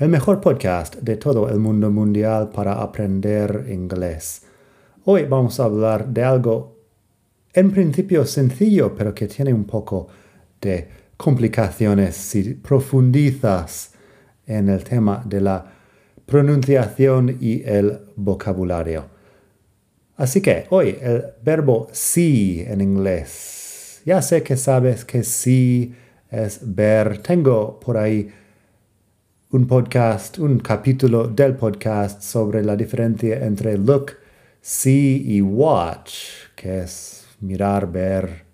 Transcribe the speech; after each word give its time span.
el 0.00 0.08
mejor 0.08 0.40
podcast 0.40 0.96
de 0.96 1.18
todo 1.18 1.50
el 1.50 1.58
mundo 1.58 1.90
mundial 1.90 2.48
para 2.48 2.72
aprender 2.80 3.66
inglés. 3.68 4.44
Hoy 5.04 5.24
vamos 5.24 5.60
a 5.60 5.64
hablar 5.64 6.08
de 6.08 6.24
algo 6.24 6.78
en 7.52 7.70
principio 7.70 8.24
sencillo, 8.24 8.94
pero 8.96 9.14
que 9.14 9.28
tiene 9.28 9.52
un 9.52 9.64
poco 9.64 10.08
de 10.58 10.88
complicaciones 11.18 12.16
si 12.16 12.54
profundizas 12.54 13.92
en 14.46 14.70
el 14.70 14.84
tema 14.84 15.22
de 15.26 15.42
la 15.42 15.66
pronunciación 16.24 17.36
y 17.38 17.62
el 17.62 18.00
vocabulario. 18.16 19.04
Así 20.16 20.40
que 20.40 20.64
hoy 20.70 20.96
el 20.98 21.24
verbo 21.44 21.88
sí 21.92 22.64
en 22.66 22.80
inglés. 22.80 24.00
Ya 24.06 24.22
sé 24.22 24.42
que 24.42 24.56
sabes 24.56 25.04
que 25.04 25.22
sí 25.22 25.94
es 26.30 26.60
ver. 26.62 27.18
Tengo 27.18 27.78
por 27.78 27.98
ahí 27.98 28.30
un 29.52 29.66
podcast, 29.66 30.38
un 30.38 30.60
capítulo 30.60 31.26
del 31.26 31.56
podcast 31.56 32.22
sobre 32.22 32.62
la 32.62 32.76
diferencia 32.76 33.44
entre 33.44 33.76
look, 33.76 34.12
see 34.60 35.24
y 35.26 35.42
watch, 35.42 36.12
que 36.54 36.82
es 36.82 37.26
mirar, 37.40 37.90
ver, 37.90 38.44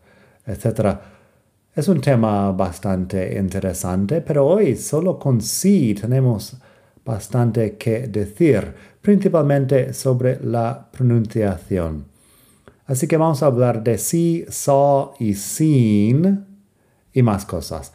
etc. 0.47 0.97
Es 1.75 1.89
un 1.89 2.01
tema 2.01 2.51
bastante 2.53 3.39
interesante, 3.39 4.23
pero 4.23 4.47
hoy 4.47 4.75
solo 4.75 5.19
con 5.19 5.43
see 5.43 5.95
tenemos 5.95 6.57
bastante 7.05 7.77
que 7.77 8.09
decir, 8.09 8.73
principalmente 9.03 9.93
sobre 9.93 10.43
la 10.43 10.89
pronunciación. 10.91 12.07
Así 12.87 13.07
que 13.07 13.19
vamos 13.19 13.43
a 13.43 13.47
hablar 13.47 13.85
de 13.85 13.99
sí, 13.99 14.47
saw 14.49 15.13
y 15.19 15.35
seen 15.35 16.47
y 17.13 17.23
más 17.23 17.45
cosas. 17.45 17.93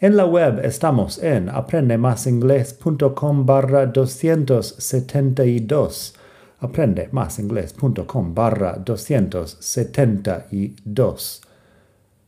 En 0.00 0.16
la 0.16 0.26
web 0.26 0.64
estamos 0.64 1.18
en 1.18 1.48
aprendemasingles.com 1.48 3.44
barra 3.44 3.86
272. 3.86 6.14
Aprendemasingles.com 6.60 8.32
barra 8.32 8.76
272. 8.76 11.42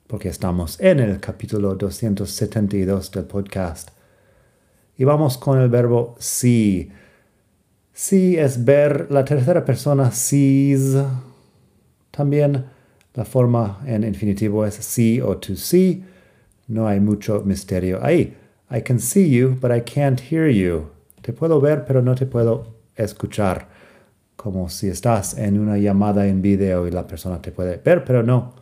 Porque 0.09 0.29
estamos 0.29 0.81
en 0.81 0.99
el 0.99 1.21
capítulo 1.21 1.77
272 1.77 3.13
del 3.13 3.27
podcast. 3.27 3.91
Y 4.99 5.05
vamos 5.05 5.39
con 5.39 5.61
el 5.61 5.69
verbo 5.69 6.17
see. 6.19 6.91
See 7.93 8.37
es 8.37 8.65
ver, 8.65 9.13
la 9.13 9.25
tercera 9.25 9.65
persona 9.65 10.11
sees. 10.11 10.97
También 12.11 12.65
la 13.15 13.25
forma 13.25 13.81
en 13.87 14.03
infinitivo 14.03 14.67
es 14.67 14.75
see 14.75 15.21
o 15.21 15.37
to 15.37 15.55
see 15.55 16.10
no 16.71 16.87
hay 16.87 17.01
mucho 17.01 17.43
misterio 17.45 17.99
ahí. 18.03 18.37
I 18.71 18.83
can 18.83 19.01
see 19.01 19.29
you, 19.29 19.57
but 19.61 19.73
I 19.73 19.81
can't 19.81 20.21
hear 20.31 20.49
you. 20.49 20.91
Te 21.23 21.33
puedo 21.33 21.61
ver, 21.61 21.85
pero 21.85 22.01
no 22.01 22.15
te 22.15 22.25
puedo 22.25 22.67
escuchar. 22.97 23.69
Como 24.37 24.69
si 24.69 24.89
estás 24.89 25.37
en 25.37 25.59
una 25.59 25.77
llamada 25.77 26.27
en 26.27 26.41
video 26.41 26.87
y 26.87 26.91
la 26.91 27.07
persona 27.07 27.43
te 27.43 27.51
puede 27.51 27.77
ver, 27.77 28.05
pero 28.05 28.23
no 28.23 28.55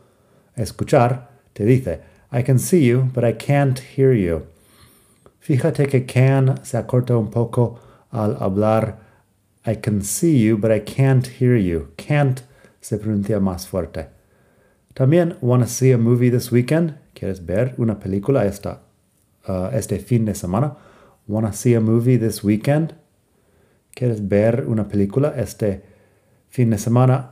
escuchar. 0.55 1.29
Te 1.53 1.63
dice, 1.63 2.01
I 2.33 2.43
can 2.43 2.59
see 2.59 2.85
you, 2.85 3.09
but 3.13 3.23
I 3.23 3.33
can't 3.33 3.79
hear 3.95 4.13
you. 4.13 4.43
Fíjate 5.39 5.87
que 5.87 6.05
can 6.05 6.59
se 6.63 6.77
acorta 6.77 7.15
un 7.15 7.29
poco 7.29 7.79
al 8.11 8.35
hablar 8.39 8.97
I 9.65 9.75
can 9.75 10.01
see 10.01 10.37
you, 10.39 10.57
but 10.57 10.71
I 10.71 10.79
can't 10.79 11.27
hear 11.27 11.55
you. 11.55 11.89
Can't 11.97 12.41
se 12.81 12.97
pronuncia 12.97 13.39
más 13.39 13.67
fuerte. 13.67 14.18
También, 14.93 15.37
wanna 15.41 15.67
see 15.67 15.91
a 15.91 15.97
movie 15.97 16.29
this 16.29 16.51
weekend? 16.51 16.95
¿Quieres 17.13 17.45
ver 17.45 17.75
una 17.77 17.99
película 17.99 18.45
esta, 18.45 18.81
uh, 19.47 19.69
este 19.73 19.99
fin 19.99 20.25
de 20.25 20.33
semana? 20.35 20.75
Wanna 21.27 21.53
see 21.53 21.75
a 21.75 21.79
movie 21.79 22.17
this 22.17 22.43
weekend? 22.43 22.95
¿Quieres 23.93 24.27
ver 24.27 24.65
una 24.67 24.87
película 24.87 25.33
este 25.37 25.83
fin 26.49 26.69
de 26.69 26.77
semana? 26.77 27.31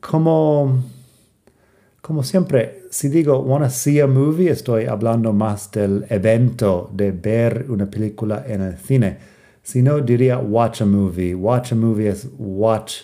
Como, 0.00 0.82
como 2.00 2.22
siempre, 2.22 2.84
si 2.90 3.08
digo 3.08 3.40
wanna 3.40 3.70
see 3.70 4.00
a 4.00 4.06
movie, 4.06 4.50
estoy 4.50 4.86
hablando 4.86 5.32
más 5.32 5.70
del 5.70 6.06
evento 6.08 6.90
de 6.94 7.12
ver 7.12 7.66
una 7.68 7.90
película 7.90 8.44
en 8.46 8.62
el 8.62 8.78
cine. 8.78 9.18
Si 9.62 9.82
no, 9.82 10.00
diría 10.00 10.38
watch 10.38 10.82
a 10.82 10.86
movie. 10.86 11.34
Watch 11.34 11.72
a 11.72 11.76
movie 11.76 12.08
es 12.08 12.28
watch 12.38 13.02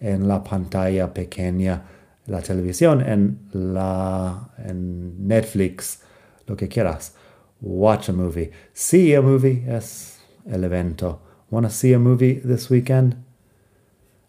en 0.00 0.26
la 0.26 0.42
pantalla 0.42 1.12
pequeña 1.12 1.84
la 2.26 2.40
televisión, 2.40 3.00
en, 3.00 3.38
la, 3.52 4.50
en 4.58 5.26
Netflix, 5.26 6.02
lo 6.46 6.56
que 6.56 6.68
quieras. 6.68 7.14
Watch 7.60 8.08
a 8.08 8.12
movie. 8.12 8.50
See 8.72 9.14
a 9.14 9.20
movie 9.20 9.64
es 9.68 10.18
el 10.46 10.64
evento. 10.64 11.20
Wanna 11.50 11.70
see 11.70 11.92
a 11.92 11.98
movie 11.98 12.40
this 12.40 12.70
weekend? 12.70 13.16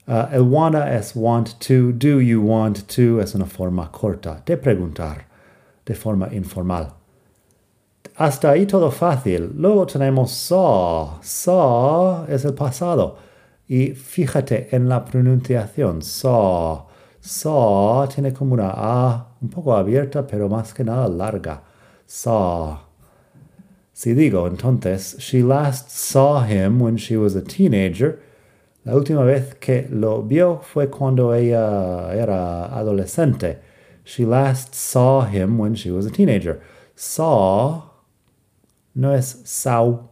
Uh, 0.07 0.28
el 0.31 0.41
wanna 0.41 0.91
es 0.91 1.16
want 1.16 1.59
to. 1.59 1.91
Do 1.91 2.19
you 2.19 2.41
want 2.41 2.88
to? 2.96 3.22
Es 3.22 3.35
una 3.35 3.46
forma 3.46 3.90
corta 3.91 4.41
de 4.46 4.58
preguntar, 4.58 5.25
de 5.85 5.94
forma 5.94 6.28
informal. 6.34 6.94
Hasta 8.18 8.52
ahí 8.52 8.66
todo 8.66 8.91
fácil. 8.91 9.53
Luego 9.56 9.85
tenemos 9.85 10.31
saw. 10.31 11.19
Saw 11.22 12.25
es 12.28 12.44
el 12.44 12.53
pasado. 12.53 13.18
Y 13.68 13.91
fíjate 13.91 14.75
en 14.75 14.90
la 14.90 15.06
pronunciación. 15.06 16.02
Saw. 16.02 16.91
Saw 17.22 18.08
tiene 18.08 18.34
como 18.34 18.54
una 18.54 18.72
A 18.76 19.28
un 19.42 19.50
poco 19.50 19.76
abierta, 19.76 20.26
pero 20.26 20.50
más 20.50 20.74
que 20.74 20.84
nada 20.84 21.08
larga. 21.08 21.62
Saw. 22.06 22.80
Si 23.94 24.14
digo 24.14 24.48
entonces, 24.48 25.18
she 25.20 25.44
last 25.44 25.90
saw 25.92 26.44
him 26.44 26.82
when 26.82 26.98
she 26.98 27.16
was 27.16 27.36
a 27.36 27.42
teenager. 27.42 28.20
La 28.84 28.96
última 28.96 29.24
vez 29.24 29.54
que 29.59 29.88
lo 29.92 30.24
vio 30.24 30.59
fue 30.64 30.90
cuando 30.90 31.34
ella 31.34 32.12
era 32.14 32.66
adolescente. 32.76 33.59
She 34.03 34.26
last 34.26 34.74
saw 34.74 35.26
him 35.26 35.59
when 35.59 35.76
she 35.76 35.92
was 35.92 36.08
a 36.08 36.09
teenager. 36.09 36.59
Saw 36.96 37.84
no 38.96 39.14
es 39.14 39.42
saw. 39.46 40.09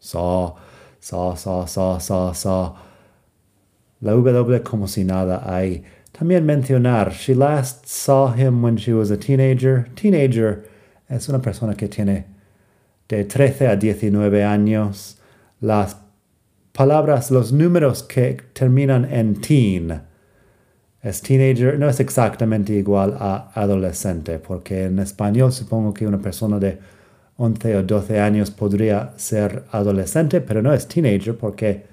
Saw, 0.00 0.56
saw, 1.00 1.34
saw, 1.34 1.66
saw, 1.66 1.98
saw, 1.98 2.32
saw. 2.32 2.76
La 4.00 4.12
W 4.12 4.62
como 4.62 4.86
si 4.86 5.04
nada 5.04 5.42
hay. 5.46 5.84
También 6.18 6.46
mencionar, 6.46 7.12
she 7.12 7.34
last 7.34 7.86
saw 7.86 8.32
him 8.32 8.62
when 8.62 8.78
she 8.78 8.94
was 8.94 9.10
a 9.10 9.18
teenager. 9.18 9.86
Teenager 9.94 10.64
es 11.10 11.28
una 11.28 11.40
persona 11.40 11.74
que 11.74 11.88
tiene 11.88 12.24
de 13.06 13.24
13 13.24 13.68
a 13.68 13.76
19 13.76 14.42
años. 14.42 15.18
Las 15.60 15.96
palabras, 16.72 17.30
los 17.30 17.52
números 17.52 18.02
que 18.02 18.38
terminan 18.54 19.04
en 19.12 19.42
teen. 19.42 20.00
Es 21.02 21.20
teenager, 21.20 21.78
no 21.78 21.86
es 21.86 22.00
exactamente 22.00 22.72
igual 22.72 23.14
a 23.20 23.50
adolescente, 23.54 24.38
porque 24.38 24.84
en 24.84 24.98
español 24.98 25.52
supongo 25.52 25.92
que 25.92 26.06
una 26.06 26.18
persona 26.18 26.58
de 26.58 26.78
11 27.36 27.76
o 27.76 27.82
12 27.82 28.20
años 28.20 28.50
podría 28.50 29.12
ser 29.18 29.64
adolescente, 29.70 30.40
pero 30.40 30.62
no 30.62 30.72
es 30.72 30.88
teenager 30.88 31.36
porque 31.36 31.84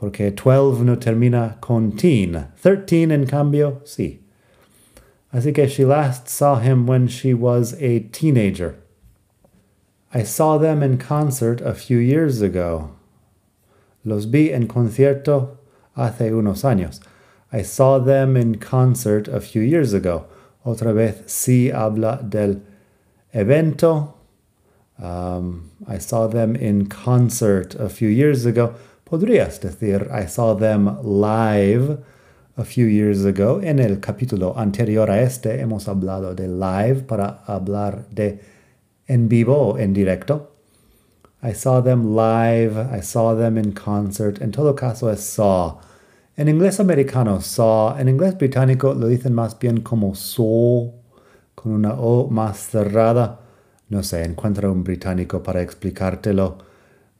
porque 0.00 0.30
12 0.30 0.82
no 0.82 0.96
termina 0.96 1.60
con 1.60 1.92
teen. 1.92 2.46
13 2.62 3.12
en 3.12 3.26
cambio, 3.26 3.82
sí. 3.84 4.20
Así 5.30 5.54
que 5.54 5.68
she 5.68 5.84
last 5.84 6.26
saw 6.26 6.58
him 6.58 6.86
when 6.86 7.06
she 7.06 7.34
was 7.34 7.74
a 7.74 8.00
teenager. 8.10 8.76
I 10.12 10.22
saw 10.22 10.56
them 10.56 10.82
in 10.82 10.96
concert 10.96 11.60
a 11.60 11.74
few 11.74 11.98
years 11.98 12.40
ago. 12.40 12.96
Los 14.02 14.24
vi 14.24 14.50
en 14.50 14.66
concierto 14.66 15.58
hace 15.94 16.30
unos 16.32 16.64
años. 16.64 17.00
I 17.52 17.60
saw 17.60 17.98
them 17.98 18.38
in 18.38 18.54
concert 18.54 19.28
a 19.28 19.40
few 19.40 19.60
years 19.60 19.92
ago. 19.92 20.24
Otra 20.64 20.94
vez 20.94 21.24
sí 21.26 21.70
habla 21.70 22.26
del 22.26 22.62
evento. 23.34 24.14
Um, 24.98 25.70
I 25.86 25.98
saw 25.98 26.26
them 26.26 26.56
in 26.56 26.86
concert 26.86 27.74
a 27.74 27.90
few 27.90 28.08
years 28.08 28.46
ago. 28.46 28.74
Podrías 29.10 29.60
decir, 29.60 30.08
I 30.12 30.28
saw 30.28 30.54
them 30.54 30.86
live 31.02 31.98
a 32.56 32.64
few 32.64 32.86
years 32.86 33.24
ago. 33.24 33.60
En 33.60 33.80
el 33.80 33.98
capítulo 33.98 34.56
anterior 34.56 35.10
a 35.10 35.20
este 35.20 35.60
hemos 35.60 35.88
hablado 35.88 36.32
de 36.32 36.46
live 36.46 37.02
para 37.08 37.42
hablar 37.44 38.06
de 38.10 38.38
en 39.08 39.28
vivo 39.28 39.72
o 39.72 39.78
en 39.78 39.92
directo. 39.92 40.52
I 41.42 41.54
saw 41.54 41.82
them 41.82 42.14
live, 42.14 42.78
I 42.96 43.02
saw 43.02 43.36
them 43.36 43.58
in 43.58 43.72
concert. 43.72 44.40
En 44.40 44.52
todo 44.52 44.76
caso 44.76 45.10
es 45.10 45.18
saw. 45.18 45.80
En 46.36 46.48
inglés 46.48 46.78
americano 46.78 47.40
saw, 47.40 47.98
en 47.98 48.08
inglés 48.08 48.38
británico 48.38 48.94
lo 48.94 49.08
dicen 49.08 49.34
más 49.34 49.58
bien 49.58 49.80
como 49.80 50.14
saw, 50.14 50.94
con 51.56 51.72
una 51.72 51.94
O 51.94 52.28
más 52.28 52.58
cerrada. 52.58 53.40
No 53.88 54.04
sé, 54.04 54.22
encuentra 54.22 54.70
un 54.70 54.84
británico 54.84 55.42
para 55.42 55.62
explicártelo. 55.62 56.69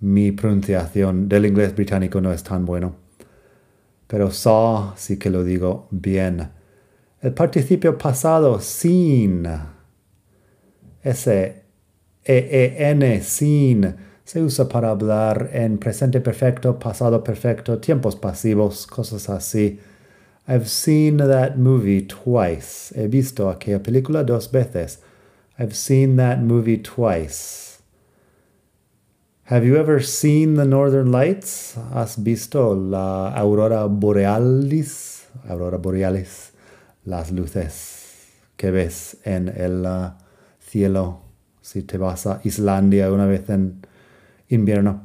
Mi 0.01 0.33
pronunciación 0.33 1.29
del 1.29 1.47
inglés 1.47 1.75
británico 1.75 2.21
no 2.21 2.33
es 2.33 2.43
tan 2.43 2.65
bueno. 2.65 2.95
Pero 4.07 4.31
saw 4.31 4.95
sí 4.97 5.19
que 5.19 5.31
lo 5.31 5.45
digo 5.45 5.89
bien. 5.91 6.49
El 7.21 7.35
participio 7.35 7.99
pasado 7.99 8.61
sin. 8.61 9.47
Ese 11.03 11.63
E-E-N 12.25 13.21
sin 13.23 13.95
se 14.25 14.43
usa 14.43 14.69
para 14.69 14.91
hablar 14.91 15.51
en 15.53 15.79
presente 15.79 16.21
perfecto, 16.21 16.79
pasado 16.79 17.23
perfecto, 17.23 17.79
tiempos 17.79 18.17
pasivos, 18.17 18.87
cosas 18.87 19.29
así. 19.29 19.81
I've 20.49 20.69
seen 20.69 21.19
that 21.19 21.57
movie 21.57 22.03
twice. 22.03 22.93
He 22.95 23.07
visto 23.07 23.51
aquella 23.51 23.83
película 23.83 24.25
dos 24.25 24.51
veces. 24.51 25.01
I've 25.59 25.75
seen 25.75 26.17
that 26.17 26.39
movie 26.39 26.79
twice. 26.79 27.80
Have 29.51 29.67
you 29.67 29.77
ever 29.77 29.99
seen 29.99 30.55
the 30.55 30.65
Northern 30.65 31.11
Lights? 31.11 31.77
¿Has 31.93 32.15
visto 32.15 32.73
la 32.73 33.35
aurora 33.35 33.89
borealis? 33.89 35.27
Aurora 35.49 35.77
borealis, 35.77 36.53
las 37.05 37.33
luces 37.33 38.29
que 38.57 38.71
ves 38.71 39.17
en 39.25 39.49
el 39.49 39.85
uh, 39.85 40.13
cielo 40.61 41.23
si 41.61 41.83
te 41.83 41.99
vas 41.99 42.27
a 42.27 42.41
Islandia 42.45 43.11
una 43.11 43.27
vez 43.27 43.51
en 43.51 43.85
invierno. 44.51 45.03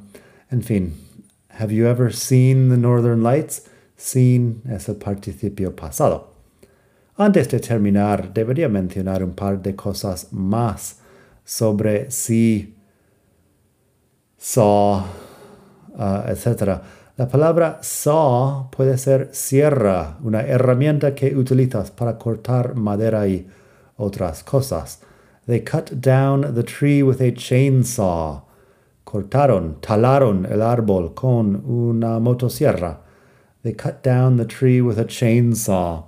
En 0.52 0.62
fin, 0.62 0.94
have 1.50 1.72
you 1.72 1.88
ever 1.88 2.14
seen 2.14 2.70
the 2.70 2.78
Northern 2.78 3.24
Lights? 3.24 3.68
Seen 3.98 4.62
es 4.70 4.88
el 4.88 4.98
participio 4.98 5.76
pasado. 5.76 6.36
Antes 7.18 7.50
de 7.50 7.60
terminar, 7.60 8.32
debería 8.32 8.70
mencionar 8.70 9.24
un 9.24 9.34
par 9.34 9.64
de 9.64 9.76
cosas 9.76 10.32
más 10.32 11.00
sobre 11.44 12.12
si, 12.12 12.75
saw, 14.38 15.04
uh, 15.98 16.24
etc. 16.28 16.82
La 17.18 17.28
palabra 17.28 17.80
saw 17.82 18.70
puede 18.70 18.98
ser 18.98 19.30
sierra, 19.32 20.18
una 20.24 20.42
herramienta 20.42 21.16
que 21.16 21.36
utilizas 21.36 21.90
para 21.92 22.18
cortar 22.18 22.76
madera 22.76 23.28
y 23.28 23.48
otras 23.98 24.44
cosas. 24.44 25.00
They 25.48 25.62
cut 25.62 26.02
down 26.02 26.56
the 26.56 26.64
tree 26.64 27.04
with 27.04 27.22
a 27.22 27.32
chainsaw. 27.32 28.44
Cortaron, 29.06 29.80
talaron 29.80 30.46
el 30.52 30.62
árbol 30.62 31.14
con 31.14 31.64
una 31.66 32.20
motosierra. 32.20 32.98
They 33.64 33.74
cut 33.74 34.04
down 34.04 34.38
the 34.38 34.46
tree 34.46 34.82
with 34.82 34.98
a 35.00 35.06
chainsaw. 35.06 36.06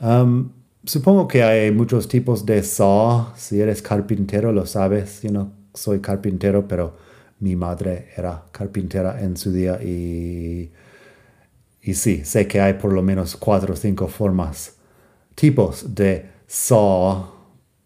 Um, 0.00 0.52
supongo 0.84 1.28
que 1.28 1.42
hay 1.42 1.70
muchos 1.70 2.08
tipos 2.08 2.44
de 2.44 2.62
saw. 2.62 3.32
Si 3.36 3.60
eres 3.60 3.80
carpintero, 3.80 4.52
lo 4.52 4.66
sabes. 4.66 5.22
Yo 5.22 5.30
no 5.30 5.52
soy 5.76 6.00
carpintero, 6.00 6.66
pero 6.66 6.96
mi 7.40 7.54
madre 7.54 8.08
era 8.16 8.44
carpintera 8.50 9.20
en 9.20 9.36
su 9.36 9.52
día 9.52 9.82
y, 9.82 10.72
y 11.82 11.94
sí, 11.94 12.24
sé 12.24 12.48
que 12.48 12.60
hay 12.60 12.74
por 12.74 12.92
lo 12.92 13.02
menos 13.02 13.36
cuatro 13.36 13.74
o 13.74 13.76
cinco 13.76 14.08
formas, 14.08 14.76
tipos 15.34 15.94
de 15.94 16.30
saw. 16.46 17.34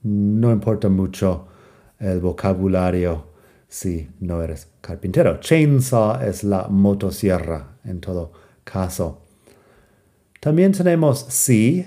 No 0.03 0.51
importa 0.51 0.89
mucho 0.89 1.49
el 1.99 2.21
vocabulario 2.21 3.27
si 3.69 4.09
no 4.21 4.43
eres 4.43 4.69
carpintero. 4.81 5.39
Chainsaw 5.41 6.23
es 6.23 6.43
la 6.45 6.69
motosierra 6.69 7.77
en 7.85 8.01
todo 8.01 8.33
caso. 8.65 9.23
También 10.41 10.73
tenemos 10.73 11.27
sí, 11.29 11.87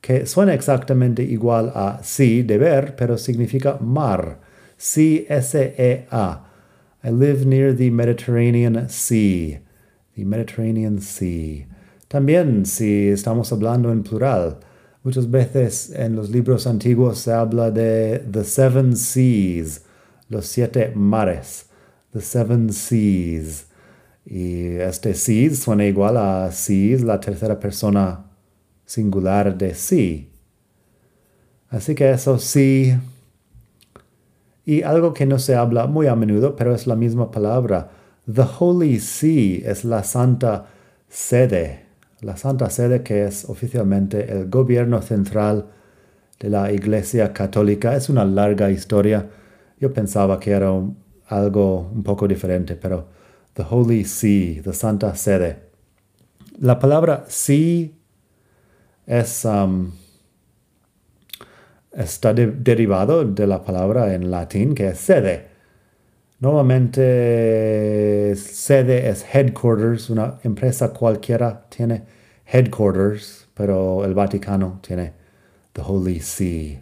que 0.00 0.26
suena 0.26 0.54
exactamente 0.54 1.22
igual 1.22 1.72
a 1.74 2.00
sí 2.02 2.42
de 2.42 2.58
ver, 2.58 2.96
pero 2.96 3.16
significa 3.18 3.78
mar. 3.80 4.49
Sí, 4.82 5.26
S-E-A. 5.28 6.46
I 7.04 7.10
live 7.10 7.44
near 7.44 7.76
the 7.76 7.90
Mediterranean 7.90 8.88
Sea. 8.88 9.60
The 10.16 10.24
Mediterranean 10.24 11.02
Sea. 11.02 11.66
También 12.08 12.64
si 12.64 13.08
estamos 13.08 13.52
hablando 13.52 13.92
en 13.92 14.02
plural. 14.02 14.58
Muchas 15.02 15.30
veces 15.30 15.90
en 15.90 16.16
los 16.16 16.30
libros 16.30 16.66
antiguos 16.66 17.18
se 17.18 17.30
habla 17.30 17.70
de 17.70 18.20
the 18.20 18.42
seven 18.42 18.96
seas 18.96 19.82
los 20.30 20.46
siete 20.46 20.92
mares, 20.94 21.66
the 22.14 22.22
seven 22.22 22.72
seas. 22.72 23.66
Y 24.24 24.76
este 24.76 25.12
seas 25.12 25.58
suena 25.58 25.84
igual 25.84 26.16
a 26.16 26.50
seas, 26.52 27.02
la 27.02 27.20
tercera 27.20 27.60
persona 27.60 28.30
singular 28.86 29.58
de 29.58 29.74
sí. 29.74 30.30
Así 31.68 31.94
que 31.94 32.10
eso 32.10 32.38
sí. 32.38 32.94
Y 34.64 34.82
algo 34.82 35.14
que 35.14 35.26
no 35.26 35.38
se 35.38 35.54
habla 35.54 35.86
muy 35.86 36.06
a 36.06 36.14
menudo, 36.14 36.56
pero 36.56 36.74
es 36.74 36.86
la 36.86 36.96
misma 36.96 37.30
palabra. 37.30 37.90
The 38.32 38.44
Holy 38.58 39.00
See 39.00 39.62
es 39.64 39.84
la 39.84 40.04
Santa 40.04 40.66
Sede. 41.08 41.86
La 42.20 42.36
Santa 42.36 42.70
Sede 42.70 43.02
que 43.02 43.24
es 43.24 43.46
oficialmente 43.48 44.30
el 44.30 44.48
gobierno 44.48 45.02
central 45.02 45.66
de 46.38 46.50
la 46.50 46.70
Iglesia 46.72 47.32
Católica. 47.32 47.96
Es 47.96 48.08
una 48.08 48.24
larga 48.24 48.70
historia 48.70 49.28
yo 49.80 49.92
pensaba 49.92 50.38
que 50.38 50.50
era 50.50 50.70
algo 51.28 51.90
un 51.92 52.02
poco 52.02 52.28
diferente, 52.28 52.76
pero 52.76 53.08
the 53.54 53.64
Holy 53.68 54.04
See, 54.04 54.60
the 54.62 54.74
Santa 54.74 55.16
Sede. 55.16 55.70
La 56.58 56.78
palabra 56.78 57.24
sí 57.28 57.94
es, 59.06 59.44
um, 59.46 59.90
está 61.92 62.34
derivado 62.34 63.24
de 63.24 63.46
la 63.46 63.62
palabra 63.62 64.14
en 64.14 64.30
latín 64.30 64.74
que 64.74 64.88
es 64.88 64.98
sede. 64.98 65.48
Normalmente 66.38 68.34
sede 68.36 69.08
es 69.08 69.24
headquarters, 69.32 70.10
una 70.10 70.38
empresa 70.42 70.92
cualquiera 70.92 71.66
tiene 71.68 72.02
headquarters, 72.46 73.48
pero 73.54 74.04
el 74.04 74.14
Vaticano 74.14 74.80
tiene 74.82 75.12
the 75.72 75.82
Holy 75.84 76.20
See. 76.20 76.80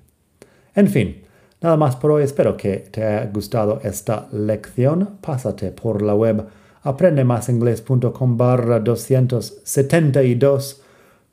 En 0.74 0.88
fin, 0.88 1.22
Nada 1.60 1.76
más 1.76 1.96
por 1.96 2.12
hoy, 2.12 2.22
espero 2.22 2.56
que 2.56 2.76
te 2.76 3.04
haya 3.04 3.26
gustado 3.26 3.80
esta 3.82 4.28
lección. 4.30 5.18
Pásate 5.20 5.72
por 5.72 6.02
la 6.02 6.14
web 6.14 6.46
aprendemasingles.com 6.82 8.36
barra 8.36 8.78
272 8.78 10.82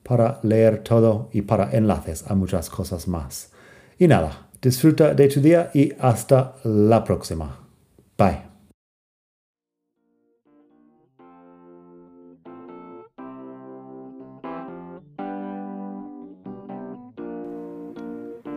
para 0.02 0.40
leer 0.42 0.80
todo 0.80 1.30
y 1.32 1.44
para 1.44 1.70
enlaces 1.72 2.26
a 2.28 2.34
muchas 2.34 2.72
cosas 2.72 3.08
más. 3.08 3.52
Y 3.98 4.08
nada, 4.08 4.50
disfruta 4.62 5.14
de 5.14 5.28
tu 5.28 5.42
día 5.42 5.72
y 5.74 5.94
hasta 6.00 6.56
la 6.64 7.04
próxima. 7.04 7.60
Bye. 8.18 8.56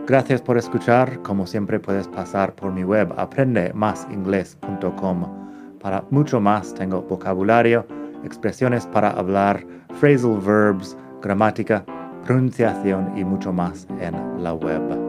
Gracias 0.09 0.41
por 0.41 0.57
escuchar. 0.57 1.21
Como 1.21 1.45
siempre 1.45 1.79
puedes 1.79 2.07
pasar 2.07 2.55
por 2.55 2.71
mi 2.71 2.83
web 2.83 3.13
aprendemasingles.com. 3.15 5.79
Para 5.79 6.03
mucho 6.09 6.41
más 6.41 6.73
tengo 6.73 7.03
vocabulario, 7.03 7.85
expresiones 8.23 8.87
para 8.87 9.11
hablar, 9.11 9.63
phrasal 9.99 10.39
verbs, 10.39 10.97
gramática, 11.21 11.85
pronunciación 12.25 13.15
y 13.15 13.23
mucho 13.23 13.53
más 13.53 13.87
en 14.01 14.43
la 14.43 14.55
web. 14.55 15.08